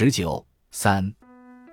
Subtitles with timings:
[0.00, 1.12] 十九三，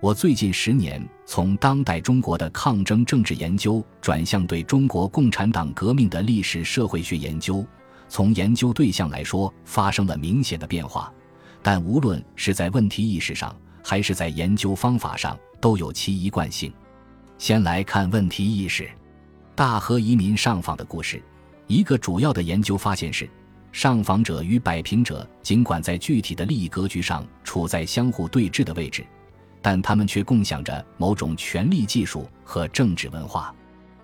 [0.02, 7.64] 我最近十年从当代中国的抗争政治研究转向对中国共产党革命的历史社会学研究。
[8.10, 11.14] 从研究对象来说，发生了明显的变化，
[11.62, 16.74] 但无论是在问题意识上，还是在研究方法上，都有其一贯性。
[17.38, 18.90] 先来看问题意识，
[19.54, 21.22] 大和移民上访的故事。
[21.68, 23.30] 一个主要的研究发现是。
[23.76, 29.06] 上访者与摆平者尽管在具体的利益格局上处在相互对峙的位置，
[29.62, 33.54] 但他们却共享着某种权力技术和政治文化。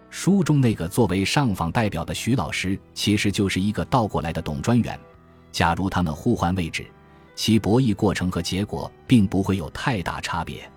[0.09, 4.99] 书中那个作为上访代表的徐老师，其实就是一个倒过来的董专员。
[5.53, 6.85] 假如他们互换位置，
[7.33, 10.69] 其博弈过程和结果并不会有太大差别。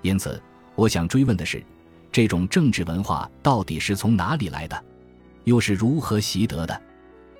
[0.00, 0.42] 因此，
[0.74, 1.64] 我想追问的是，
[2.10, 4.84] 这种政治文化到底是从哪里来的，
[5.44, 6.82] 又是如何习得的？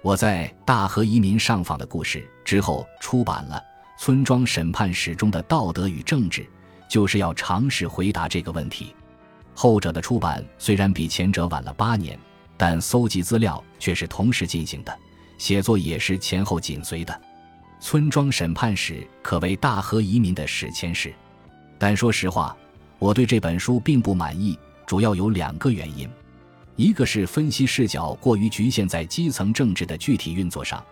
[0.02, 3.62] 我在大和移民上访的故事之后出版了
[4.02, 6.42] 《村庄审判史中的道德与政治》，
[6.88, 8.92] 就是要尝试回答这个问题。
[9.54, 12.18] 后者的出版虽然比前者晚了八年，
[12.56, 14.92] 但搜集资料却是同时进行的，
[15.38, 17.14] 写作也是前后紧随的。
[17.80, 21.14] 《村庄审判史》可谓大和移民的史前史，
[21.78, 22.56] 但说实话，
[22.98, 26.10] 我对这本书并不满意，主要有两个原因。
[26.76, 30.82] 一个是分析视角过于局限在基层政治的具体运作上，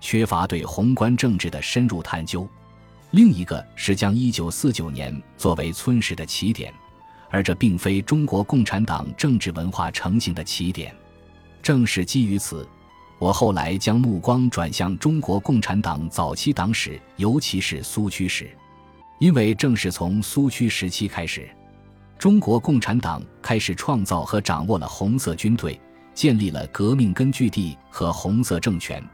[0.00, 2.46] 缺乏对宏观政治的深入探究；
[3.12, 6.72] 另一个是将1949年作为村史的起点，
[7.30, 10.94] 而这并非中国共产党政治文化成型的起点。
[11.62, 12.68] 正是基于此，
[13.18, 18.50] 我后来将目光转向中国共产党早期党史，尤其是苏区史，
[19.18, 21.48] 因为正是从苏区时期开始。
[22.22, 25.76] 中国共产党开始创造和掌握了红色军队，
[26.14, 29.04] 建立了革命根据地和红色政权。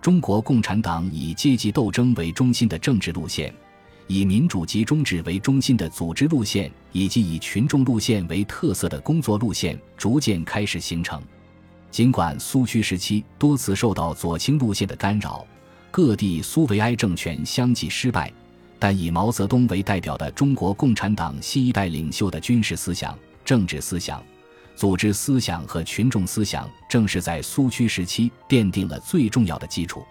[0.00, 3.52] 中国共产党以阶级斗争为中心的政治路线，
[4.06, 11.20] 以民主集中制为中心的组织路线，以及以群众路线为特色的工作路线，逐渐开始形成。
[11.90, 15.44] 尽管苏区时期多次受到左倾路线的干扰，
[15.90, 18.32] 各地苏维埃政权相继失败。
[18.82, 24.20] 但以毛泽东为代表的中国共产党新一代领袖的军事思想、政治思想、
[24.74, 30.04] 组织思想和群众思想，正是在苏区时期奠定了最重要的基础。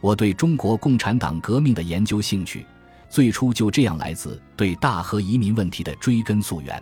[0.00, 2.64] 我对中国共产党革命的研究兴趣，
[3.10, 6.80] 最初就这样来自对大和移民问题的追根溯源。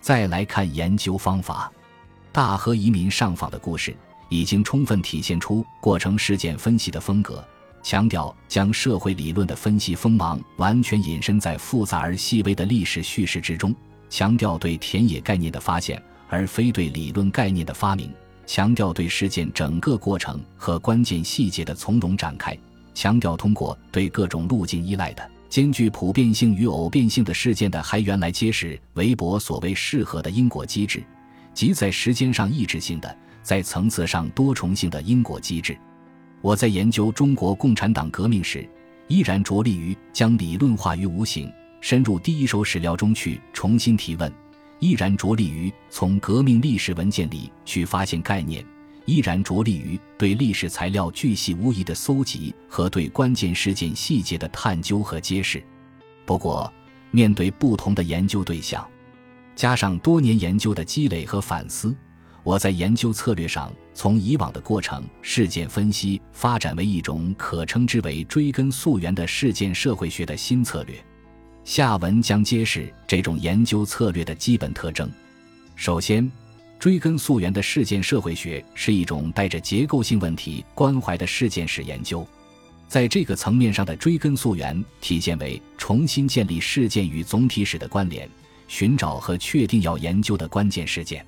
[0.00, 1.70] 再来看研究方法，
[2.32, 3.96] 大和移民上访的故事，
[4.28, 7.46] 已经充分体现出过程事件分析的风格。
[7.86, 13.72] 强调将社会理论的分析锋芒完全隐身在复杂而细微的历史叙事之中，
[14.10, 18.12] 强调对田野概念的发现而非对理论概念的发明，
[18.44, 22.58] 强调对事件整个过程和关键细节的从容展开，
[22.92, 31.04] 强调通过对各种路径依赖的兼具普遍性与偶变性的事件的还原来揭示韦伯所谓适合的因果机制，
[31.54, 35.78] 即在时间上抑制性的，在层次上多重性的因果机制。
[36.42, 38.68] 我在研究中国共产党革命时，
[39.08, 44.30] 依然着力于将理论化于无形，深入第一手史料中去重新提问；
[44.78, 48.62] 依然着力于从革命历史文件里去发现概念；
[49.06, 55.62] 依然着力于对历史材料巨细无遗的搜集和对关键事件细节的探究和揭示。
[56.24, 56.72] 不过，
[57.10, 58.86] 面对不同的研究对象，
[59.54, 61.96] 加上多年研究的积累和反思。
[62.46, 70.94] 我在研究策略上，从以往的过程事件分析发展为一种可称之为追根溯源的事件社会学的新策略。
[71.64, 75.10] 下文将揭示这种研究策略的基本特征。
[75.74, 76.30] 首先，
[76.78, 82.24] 追根溯源的事件社会学是一种带着结构性问题关怀的事件史研究。
[82.86, 88.30] 在这个层面上的追根溯源，体现为重新建立事件与总体史的关联，
[88.68, 91.26] 寻找和确定要研究的关键事件。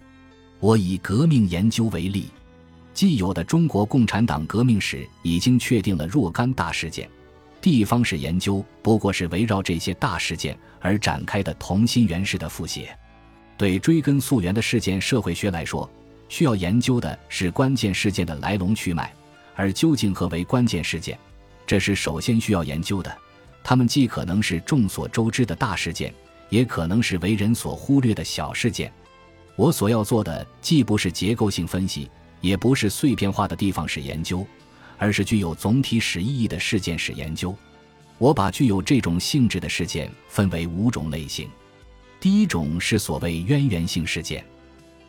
[0.60, 2.26] 我以革命研究为例，
[2.92, 7.08] 既有的中国共产党革命史已经确定了若干大事件，
[7.60, 12.96] 地方史研究不过是围绕这些大事件而展开的同心圆式的复写。
[13.56, 15.88] 对追根溯源的事件社会学来说，
[16.28, 19.12] 需要研究的是关键事件的来龙去脉，
[19.54, 21.16] 而究竟何为关键事件，
[21.66, 23.16] 这是首先需要研究的。
[23.62, 26.12] 它们既可能是众所周知的大事件，
[26.48, 28.92] 也可能是为人所忽略的小事件。
[29.58, 32.08] 我所要做的既不是结构性分析，
[32.40, 34.46] 也不是碎片化的地方史研究，
[34.96, 37.52] 而是具有总体史意义的事件史研究。
[38.18, 41.50] 我把具有这种性质的事件分为五种类型。
[42.20, 44.44] 第一种是所谓渊源性事件。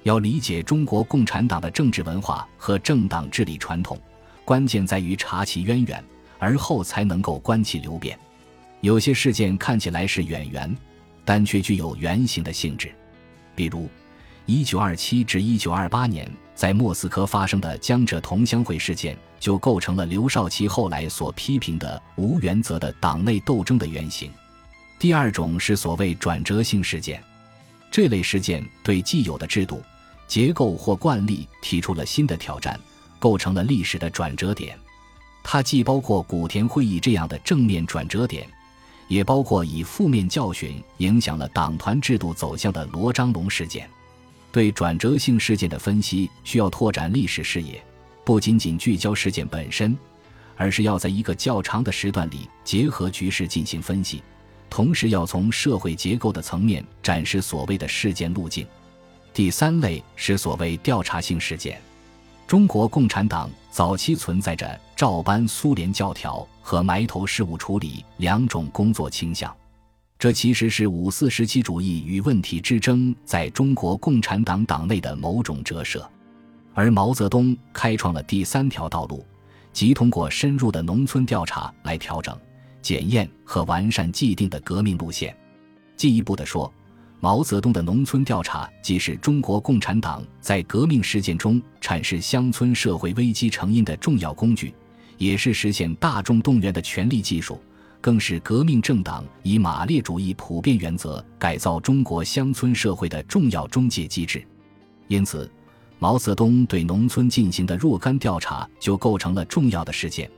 [0.02, 4.02] 要理解中国共产党的政治文化和政党治理传统，
[4.44, 6.04] 关键在于查其渊源，
[6.40, 8.18] 而后才能够观其流变。
[8.82, 10.76] 有些事件看起来是远缘，
[11.24, 12.92] 但却具有圆形的性质，
[13.54, 13.88] 比如
[14.50, 24.32] 1927至1928年在莫斯科发生的江浙同乡会事件，就构成了刘少奇后来所批评的无原则的党内斗争的原型。
[24.98, 27.24] 第二种是所谓转折性事件，
[27.92, 29.84] 这类事件对既有的制度、
[30.28, 32.78] 结构或惯例提出了新的挑战，
[33.20, 34.76] 构成了历史的转折点。
[35.44, 38.50] 它既包括古田会议这样的正面转折点，
[39.08, 43.88] 也包括以负面教训影响了党团制度走向的罗章龙事件。
[44.52, 47.84] 对转折性事件的分析需要拓展历史视野，
[48.24, 49.98] 不仅仅聚焦事件本身，
[50.56, 54.24] 而是要在一个较长的时段里结合局势进行分析，
[54.70, 58.66] 同时要从社会结构的层面展示所谓的事件路径。
[59.34, 61.80] 第三类是所谓调查性事件。
[62.48, 69.56] 中国共产党早期存在着照搬苏联教条和埋头事务处理两种工作倾向，
[70.20, 76.06] 这其实是五四时期主义与问题之争在中国共产党党内的某种折射，
[76.74, 79.26] 而毛泽东开创了第三条道路，
[79.72, 82.38] 即通过深入的农村调查来调整、
[82.82, 85.34] 检验和完善既定的革命路线。
[85.96, 86.70] 进一步的说，
[87.22, 94.74] 毛泽东的农村调查既是中国共产党在革命实践中阐释乡村社会危机成因的重要工具，
[95.18, 97.58] 也是实现大众动员的权力技术，
[98.02, 104.46] 更是革命政党以马列主义普遍原则改造中国乡村社会的重要中介机制。
[105.08, 105.52] 因此，
[105.98, 110.30] 毛泽东对农村进行的若干调查就构成了重要的事件，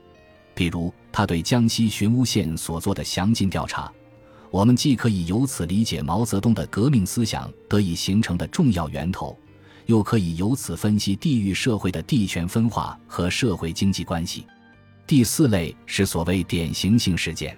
[0.54, 3.92] 比如他对江西寻乌县所做的详尽调查。
[4.50, 9.38] 我们既可以由此理解毛泽东的革命思想得以形成的重要源头，
[9.86, 14.46] 又可以由此分析地域社会的地权分化和社会经济关系。
[15.12, 17.54] 第四类是所谓典型性事件，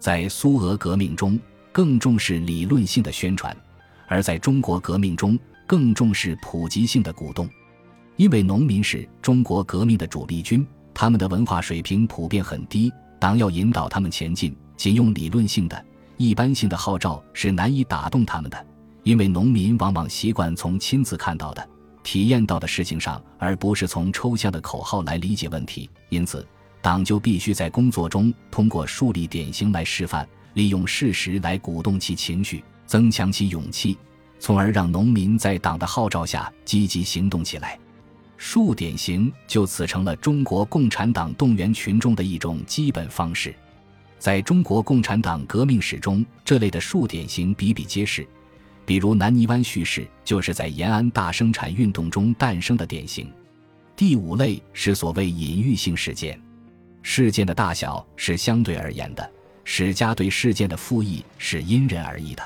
[0.00, 1.38] 在苏俄革命中
[1.70, 3.56] 更重视理论性的宣传，
[4.08, 5.38] 而在中国革命中
[5.68, 7.48] 更重视普及性的鼓动。
[8.16, 15.84] 因为农民是中国革命的主力军，他们的文化水平普遍很低，党要引导他们前进，仅用理论性的。
[16.16, 18.66] 一般性的号召是难以打动他们的，
[19.04, 21.64] 因为农民往往习惯从亲自看到的、
[22.02, 25.88] 体验到的事情上，而不是从抽象的口号来理解问题。
[26.08, 26.44] 因此，
[26.82, 33.98] 党就必须在工作中通过树立典型来示范，利用事实来鼓动其情绪，增强其勇气，
[34.38, 37.78] 从而让农民在党的号召下积极行动起来。
[38.36, 43.54] 树典型就此成了中国共产党动员群众的一种基本方式。
[44.18, 48.26] 在中国共产党革命史中，这类的树典型比比皆是。
[48.86, 53.30] 比如南泥湾叙事，就是在延安大生产运动中诞生的典型。
[53.94, 56.40] 第五类是所谓隐喻性事件，
[57.02, 59.30] 事件的大小是相对而言的，
[59.64, 62.42] 史家对事件的复议是因人而异的。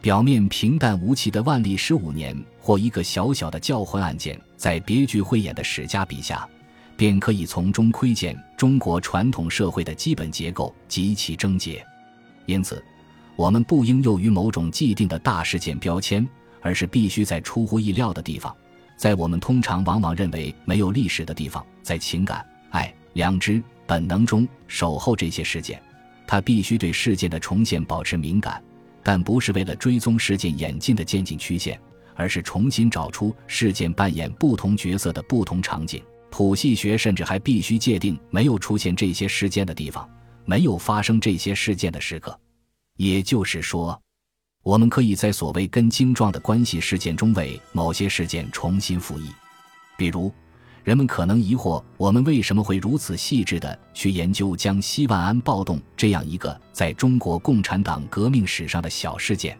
[0.00, 6.48] 表面平淡无奇的万历十五年，或一个小小的教魂案件，在别具慧眼的史家笔下。
[6.96, 11.80] 便可以从中窥见中国传统社会的基本结构及其症结，
[12.44, 12.84] 因此，
[13.36, 16.28] 我们不应囿于某种既定的大事件标签，
[16.60, 18.52] 而是必须在出乎意料的地方，
[18.96, 25.82] 在我们通常往往认为没有历史的地方，在情感、爱、良知、本能中守候这些事件。
[26.26, 28.62] 他必须对事件的重现保持敏感，
[29.02, 31.80] 但不是为了追踪事件演进的渐进曲线，
[32.14, 36.02] 而是重新找出事件扮演不同角色的不同场景。
[36.30, 40.06] 谱系学甚至还必须界定没有出现这些事件的地方，
[40.44, 42.38] 没有发生这些事件的时刻。
[42.98, 43.98] 也就是说，
[44.62, 49.30] 我们可以在所谓根茎状的关系事件中为某些事件重新复议。
[49.96, 50.30] 比如，
[50.88, 59.54] 人们可能疑惑我们为什么会如此细致地去研究江西万安暴动这样一个在中国共产党革命史上的小事件。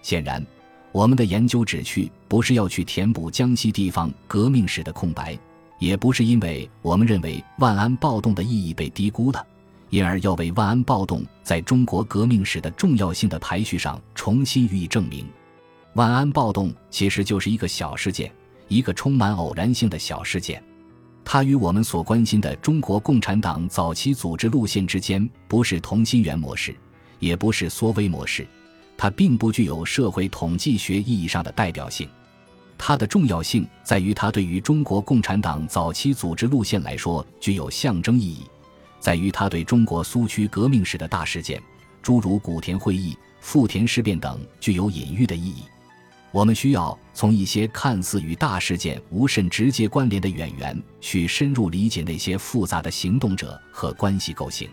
[0.00, 0.46] 显然，
[0.92, 5.36] 我们的研究旨趣不是要去填补江西地方革命史的空白。
[5.80, 9.44] 也不是因为我们认为万安暴动的意义被低估了，
[9.88, 15.26] 因而要为万安暴动在中国革命史的重要性的排序上重新予以证明。
[15.94, 18.30] 万安暴动其实就是一个小事件，
[18.70, 20.62] 一个充满偶然性的小事件。
[21.24, 26.74] 它与我们所关心的中国共产党早期组织路线之间不是同心圆模式，
[27.18, 28.46] 也不是缩微模式，
[28.96, 32.08] 它并不具有社会统计学意义上的代表性。
[32.78, 38.44] 它的重要性在于，它对于中国共产党早期组织路线来说具有象征意义，
[38.98, 41.62] 在于它对中国苏区革命史的大事件，
[42.02, 45.64] 诸如古田会议、富田事变等，具有隐喻的意义。
[46.32, 54.68] 我们需要从一些看似与大事件无甚直接关联的远缘，去深入理解那些复杂的行动者和关系构型。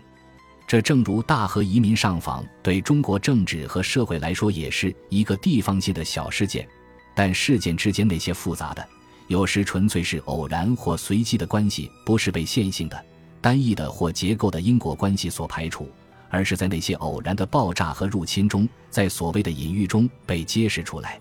[0.68, 6.68] 这正如大和移民上访，对中国政治和社会来说也是一个地方性的小事件，
[7.14, 8.86] 但事件之间那些复杂的，
[9.26, 13.04] 有时纯粹是偶然或随机的关系，不是被线性的、
[13.40, 15.90] 单一的或结构的因果关系所排除，
[16.28, 21.18] 而是在那些偶然的爆炸和入侵中，在所谓的隐喻中被揭示出来。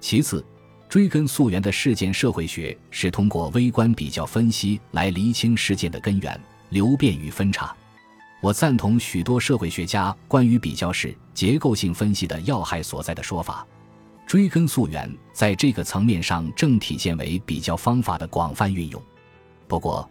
[0.00, 0.44] 其次，
[0.88, 6.40] 追根溯源的事件社会学是通过微观比较分析来厘清事件的根源、
[6.70, 7.74] 流变与分叉。
[8.40, 13.66] 我赞同许多社会学家关于比较是结构性分析的要害所在的说法。
[14.26, 19.02] 追根溯源在这个层面上正体现为比较方法的广泛运用。
[19.68, 20.08] 不过，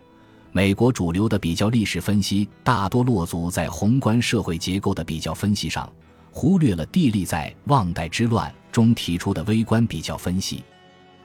[0.52, 5.92] 美国主流的比较历史分析大多落足在宏观社会结构的比较分析上，
[6.32, 10.64] 忽略了地利在旺代之乱中提出的微观比较分析。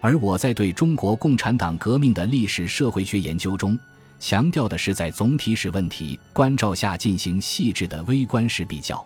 [0.01, 3.79] 而我在对中国共产党革命的历史社会学研究中。
[4.21, 9.05] 强调的是在总体史问题关照下进行细致的微观式比较，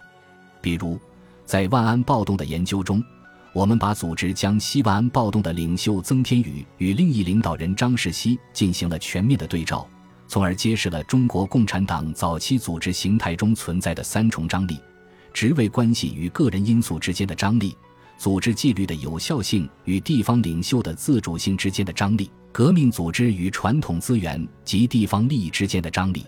[0.61, 0.97] 比如
[1.45, 3.03] 在万安暴动的研究中，
[3.53, 9.89] 我们把组织将西万安暴动的领袖曾天宇与另一领导人张世熙进行了全面的对照，
[10.29, 14.79] 从而揭示了中国共产党早期组织形态中存在的三重张力：
[15.33, 17.75] 职位关系与个人因素之间的张力。
[18.19, 26.27] 组织纪律的有效性与地方领袖的自主性之间的张力，革命组织与传统资源及地方利益之间的张力。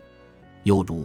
[0.63, 1.05] 又如，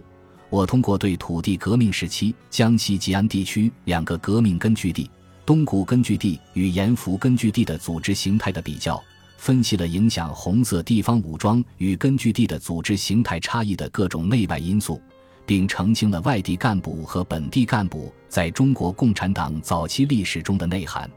[0.51, 5.10] 我通过对土地革命时期江西吉安地区两个革命根据地
[5.44, 9.01] 东谷根据地与盐福根据地的组织形态的比较，
[9.38, 15.01] 分析了影响红色地方武装与根据地的组织形态差异的各种内外因素。
[15.46, 21.10] 并澄清了外地干部和本地干部在中国共产党早期历史中的内涵。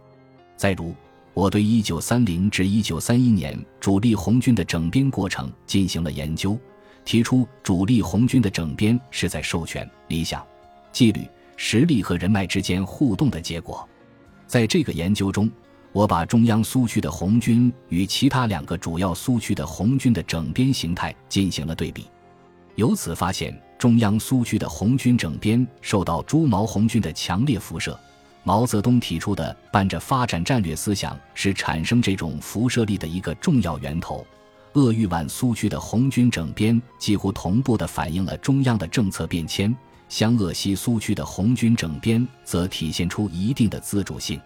[0.56, 0.94] 再如，
[1.34, 6.58] 我对1930至1931年主力红军的整编过程进行了研究，
[7.04, 10.44] 提出主力红军的整编是在授权、理想、
[10.92, 11.20] 纪律、
[11.56, 13.88] 实力和人脉之间互动的结果。
[14.46, 15.50] 在这个研究中，
[15.92, 22.06] 我把中央苏区的红军与其他两个主要苏区的红军的整编形态进行了对比，
[22.74, 23.56] 由此发现。
[23.78, 27.98] 中央苏区的红军整编受到朱毛红军的强烈辐射。
[28.42, 34.26] 毛泽东提出的伴着发展战略思想是产生这种辐射力的一个重要源头。
[34.74, 39.74] 鄂豫皖苏区的红军整编几乎同步地反映了中央的政策变迁。
[40.08, 44.40] 湘鄂西苏区的红军整编则体现出一定的自主性。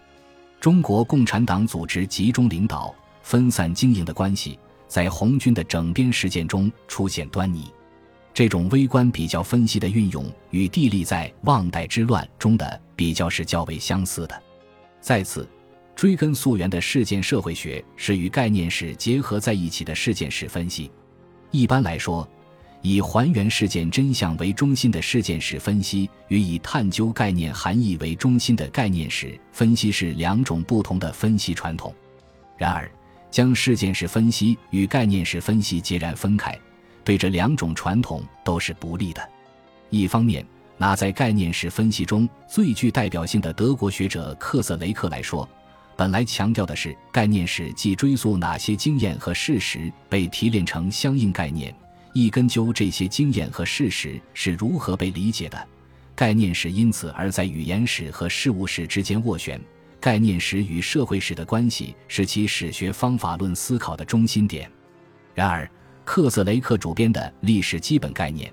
[0.60, 4.58] 中国共产党组织集中领导、分散经营的关系，
[4.88, 7.70] 在红军的整编实践中出现端倪。
[8.34, 14.42] 这种微观比较分析的运用，与地利在旺代之乱中的比较是较为相似的。
[15.00, 15.46] 再次，
[15.94, 20.90] 追根溯源的事件社会学是与概念史结合在一起的事件史分析。
[21.50, 22.26] 一般来说，
[22.80, 31.94] 以还原事件真相为中心的事件史分析，与以探究概念含义为中心的概念史分析是两种不同的分析传统。
[32.56, 32.90] 然而，
[33.30, 36.58] 将事件史分析与概念史分析截然分开。
[37.04, 39.28] 对这两种传统都是不利的。
[39.90, 40.44] 一方面，
[40.78, 45.48] 拿在概念史分析中最具代表性的德国学者克瑟雷克来说，
[45.96, 51.74] 本来强调的是概念史即追溯哪些经验和事实被提炼成相应概念，
[52.14, 55.68] 一根究这些经验和事实是如何被理解的。
[56.14, 59.60] 概念史因此而在语言史和事物史之间斡旋。
[60.00, 64.70] 概念史与社会史的关系是其史学方法论思考的中心点。
[65.34, 65.70] 然而。
[66.04, 68.52] 克瑟雷克主编的历史基本概念，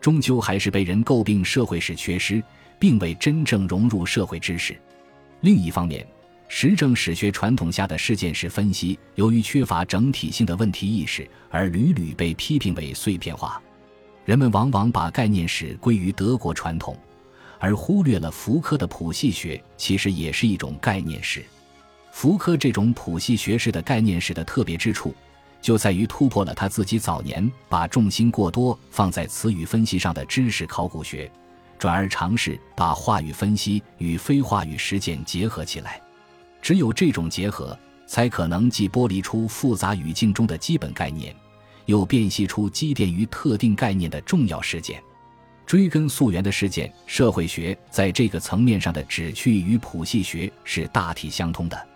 [0.00, 2.42] 终究还是被人诟病社会史缺失，
[2.78, 4.76] 并未真正融入社会知识。
[5.40, 6.06] 另一方面，
[6.48, 13.60] 实证史学传统下的事件史分析，由于缺乏整体性的问题意识，而屡屡被批评为碎片化。
[14.24, 16.96] 人们往往把概念史归于德国传统，
[17.58, 21.42] 而忽略了福柯的谱系学其实也是一种概念史。
[22.12, 25.14] 福柯这种谱系学式的概念史的特别之处。
[25.60, 31.30] 就在于突破了他自己早年把重心过多放在词语分析上的知识考古学，
[31.78, 36.00] 转而尝试把话语分析与非话语实践结合起来。
[36.62, 41.34] 只有这种结合，才可能既剥离出复杂语境中的基本概念，
[41.86, 45.02] 又辨析出积淀于特定概念的重要事件。
[45.66, 51.88] 追根溯源的事件社会学在这个层面上的旨趣与谱系学是大体相通的。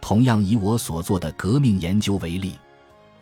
[0.00, 2.52] 同样，以我所做的革命研究为例。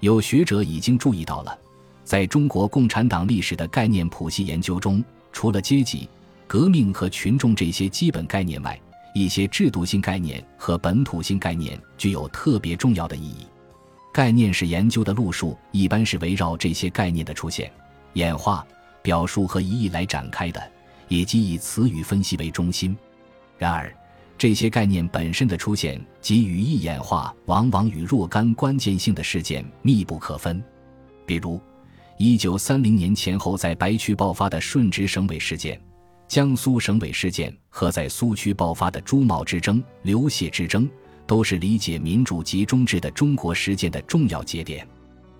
[0.03, 1.57] 有学者已经注意到了，
[2.03, 6.09] 在中国共产党历史的概念谱系研究中，除了阶级、
[6.49, 8.77] 革命和群众这些基本概念外，
[9.15, 13.47] 一些制度性概念和本土性概念具有特别重要的意义。
[14.13, 17.71] 概念式研究的路数一般是围绕这些概念的出现、
[18.15, 18.67] 演化、
[19.03, 20.61] 表述和意义来展开的，
[21.07, 22.97] 以及以词语分析为中心。
[23.57, 23.95] 然而，
[24.43, 30.61] 这些概念本身的出现及语义演化，往往与若干关键性的事件密不可分。
[31.25, 31.61] 比如，
[32.19, 35.81] 一九三零年前后在白区爆发的顺直省委事件、
[36.27, 40.91] 江苏省委事件和在苏区爆发的朱茂之争、刘谢之争，
[41.25, 44.85] 都是理解民主集中制的中国实践的重要节点。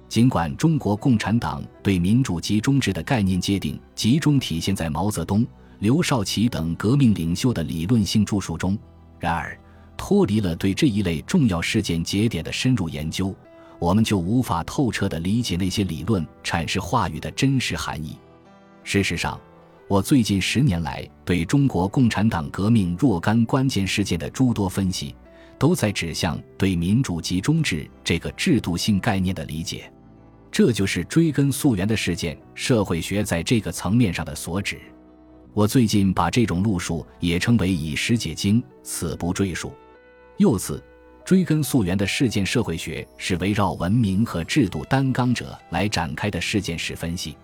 [0.09, 5.45] 尽管中国共产党对民主集中制的概念界定集中体现在毛泽东、
[5.81, 8.79] 刘少奇等革命领袖的理论性著述中，
[9.23, 9.57] 然而
[9.97, 13.33] 脱离了对这一类重要事件节点的深入研究，
[13.79, 18.19] 我们就无法透彻地理解那些理论阐释话语的真实含义。
[18.83, 19.41] 事实上，
[19.87, 25.15] 我最近十年来对中国共产党革命若干关键事件的诸多分析，
[25.57, 29.89] 都在指向对民主集中制这个制度性概念的理解。
[30.51, 34.81] 这就是追根溯源的事件社会学在这个层面上的所指。
[35.55, 39.73] 我最近把这种路数也称为以史解经，此不赘述。
[40.39, 40.83] 又次，
[41.27, 47.37] 追根溯源的事件社会学是围绕文明和制度担纲者来展开的事件史分析。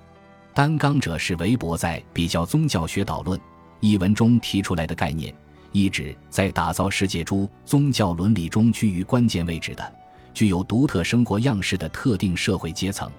[0.55, 3.39] 担纲者是韦伯在《比较宗教学导论》
[3.81, 5.33] 一文中提出来的概念，
[5.73, 9.95] 意指在打造世界诸宗教伦理中居于关键位置的。
[10.33, 13.11] 具有独特生活样式的特定社会阶层，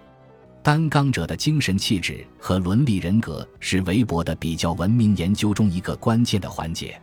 [0.62, 7.00] 担纲者的精神气质和伦理人格是韦伯的比较文明研究中一个关键的环节。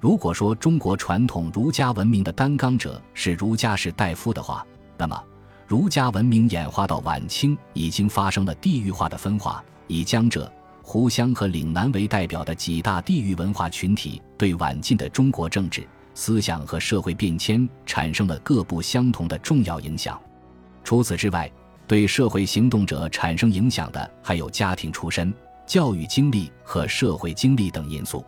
[0.00, 5.22] 如果说中国传统儒家文明的担纲者是儒家士大夫的话，那么
[5.66, 10.50] 儒家文明演化到晚清已经发生了地域化的分化，以江浙、
[10.82, 15.86] 湖湘和岭南为代表的几大地域文化群体对晚近的中国政治。
[16.14, 20.20] 思想和社会变迁产生了各不相同的重要影响。
[20.82, 21.48] 除此之外，
[21.88, 25.32] 对社会行动者产生影响的还有家庭出身、
[25.66, 28.22] 教育经历和社会经历等因素。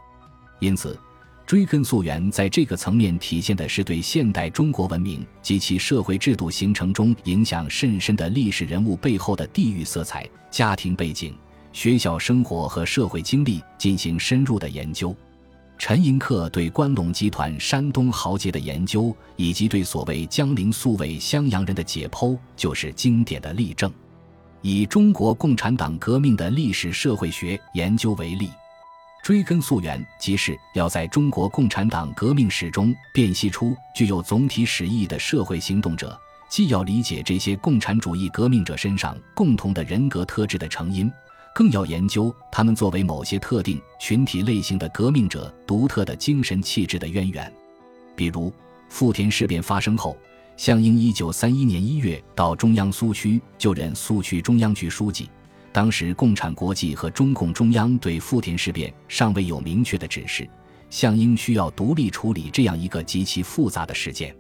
[0.61, 0.99] 因此，
[1.47, 11.37] 追根溯源在这个层面体现的是对现代中国文明及其社会制度形成中影响甚深的历史人物背后的地域色彩、家庭背景、
[11.73, 15.15] 学校生活和社会经历进行深入的研究。
[15.81, 23.91] 陈寅恪对关陇集团山东豪杰的研究，以及对所谓江陵宿卫襄阳人的解剖，就是经典的例证。
[24.61, 28.51] 以中国共产党革命的历史社会学研究为例，
[29.25, 36.15] 追根溯源，即是要在中国共产党革命史中辨析出具有总体史意义的社会行动者，
[36.51, 41.11] 既要理解这些共产主义革命者身上共同的人格特质的成因。
[41.55, 47.53] 更要研究他们作为某些特定群体类型的革命者独特的精神气质的渊源，
[48.15, 48.53] 比如
[48.89, 50.17] 富田事变发生后，
[50.57, 55.29] 项英一九三一年一月到中央苏区就任苏区中央局书记。
[55.73, 60.49] 当时共产国际和中共中央对富田事变尚未有明确的指示，
[60.89, 64.35] 项英需要独立处理这样一个极其复杂的事件。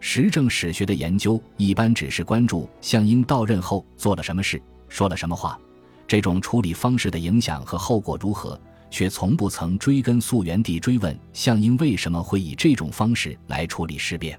[0.00, 5.58] 时政史学的研究一般只是关注项英到任后做了什么事，说了什么话。
[6.06, 14.38] 这种处理方式的影响和后果如何，却从不曾追根溯源地追问项英为什么会以这种方式来处理事变，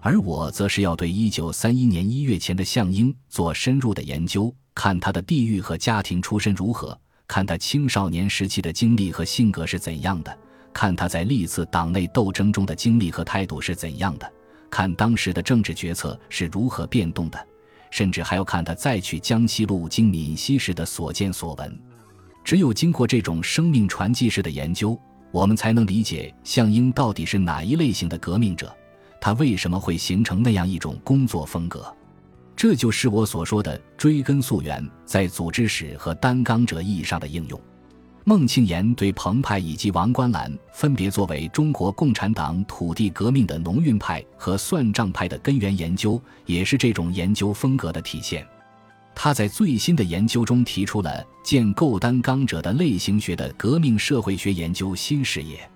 [0.00, 10.38] 而我则是要对一九三一年一月前的项英做深入的研究，看他的地域和家庭出身如何，看他青少年时期的经历和性格是怎样的，
[10.72, 14.32] 看他在历次党内斗争中的经历和态度是怎样的，
[14.70, 17.46] 看当时的政治决策是如何变动的。
[17.92, 21.78] 甚至还要看他再去江西路经闽西时的所见所闻。
[22.42, 24.98] 只有经过这种生命传记式的研究，
[25.30, 28.74] 我们才能理解项英到底是哪一类型的革命者，
[29.20, 31.94] 他为什么会形成那样一种工作风格。
[32.56, 37.60] 这就是我所说的追根溯源在组织史和担纲者意义上的应用。
[38.24, 48.46] 孟庆岩对彭湃以及王观澜分别作为中国共产党土地革命的农运派和算账派的根源研究，也是这种研究风格的体现。
[49.12, 55.68] 他在最新的研究中提出了建构担纲者的类型学的革命社会学研究新视野。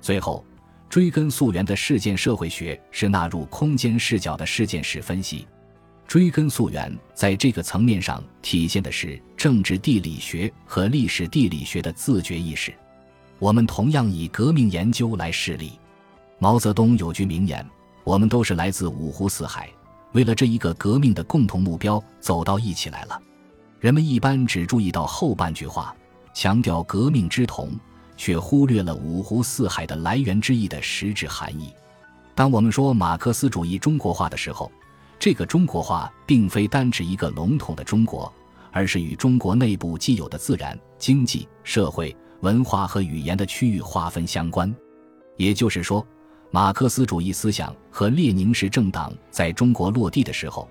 [0.00, 0.44] 最后，
[0.90, 5.46] 追根溯源的事件社会学是纳入空间视角的事件史分析。
[6.06, 12.72] 追根溯源，在这个层面上体现的是政治地理学和历史地理学的自觉意识。
[13.38, 15.72] 我们同样以革命研究来示例。
[16.38, 17.66] 毛泽东有句名言
[18.04, 19.70] ：“我们都是来自五湖四海，
[20.12, 23.20] 为了这一个革命的共同目标走到一起来了。”
[23.80, 25.94] 人们一般只注意到后半句话，
[26.32, 27.72] 强调革命之同，
[28.16, 31.72] 却忽略了五湖四海的来源之意的实质含义。
[32.34, 34.70] 当我们说马克思主义中国化的时候，
[35.24, 38.30] 这个中国化并非单指一个笼统的中国，
[38.70, 44.70] 而是与中国内部既有的自然、经济、社会、文化和语言的区域划分相关。
[45.38, 46.06] 也就是说，
[46.50, 50.68] 马克思主义思想和列宁式政党在中国落地的时候，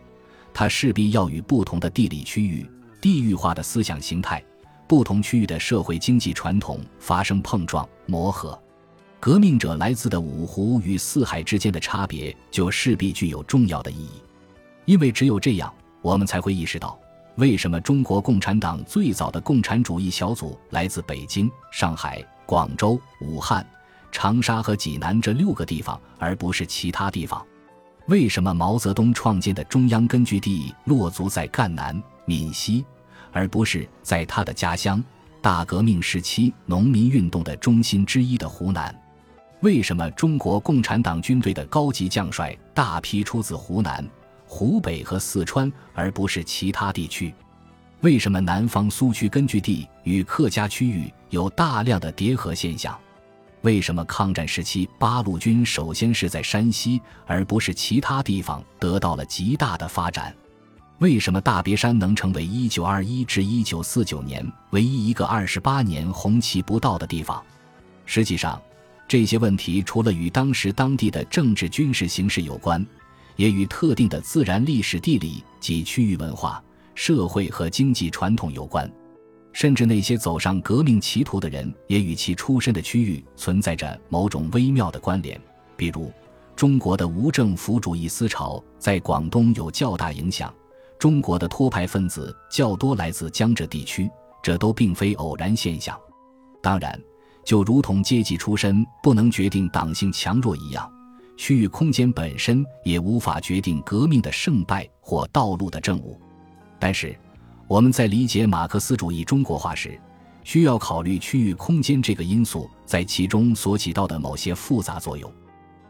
[0.53, 2.63] 它势必要与不同的地理区域、
[3.01, 4.45] 地域化的思想形态、
[4.87, 8.61] 不同区域的社会经济传统发生碰撞磨合。
[9.19, 14.21] 革命者来自的五湖与四海之间的差别，就势必具有重要的意义，
[14.85, 16.99] 因为只有这样，我们才会意识到，
[17.35, 23.65] 为什么中国共产党最早的共产主义小组来自北京、上海、广州、武汉、
[24.11, 27.41] 长沙和济南这六个地方，而不是其他地方；
[28.07, 32.85] 为什么毛泽东创建的中央根据地落足在赣南、闽西，
[33.31, 35.01] 而不是在他的家乡——
[35.41, 38.93] 大革命时期农民运动的中心之一的湖南。
[39.61, 44.05] 为什么中国共产党军队的高级将帅大批出自湖南、
[44.55, 47.33] 湖北和四川，而不是其他地区？
[48.01, 52.95] 为什么南方苏区根据地与客家区域有大量的叠合现象？
[53.61, 60.31] 为什么抗战时期八路军首先是在山西，而不是其他地方得到了极大的发展？
[60.99, 67.43] 为什么大别山能成为1921至1949年唯一一个28年红旗不到的地方？
[68.05, 68.61] 实际上。
[69.05, 72.83] 这些问题除了与当时当地的政治军事形势有关，
[73.35, 76.63] 也与特定的自然历史地理及区域文化、
[76.95, 78.91] 社会和经济传统有关，
[79.51, 85.39] 甚至那些走上革命歧途的人也与其出身的区域存在着某种微妙的关联。
[85.75, 86.11] 比如，
[86.55, 90.53] 中国的无政府主义思潮在广东有较大影响，
[90.99, 94.09] 中国的托派分子较多来自江浙地区，
[94.41, 95.97] 这都并非偶然现象。
[96.61, 96.99] 当然。
[97.45, 100.89] 就如同阶级出身不能决定党性强弱一样，
[101.35, 106.19] 区域空间本身也无法决定革命的胜败或道路的正误。
[106.79, 107.17] 但是，
[107.67, 109.99] 我们在理解马克思主义中国化时，
[110.43, 115.31] 需要考虑区域空间这个因素在其中所起到的某些复杂作用。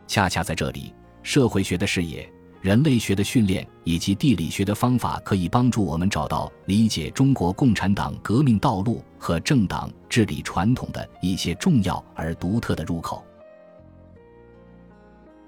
[0.08, 2.28] 恰恰在这里，社会学的视野。
[2.62, 13.22] 人类学的训练以及地理学的方法可以帮助我们找到理解中国共产党革命道路和政党治理传统的一些重要而独特的入口。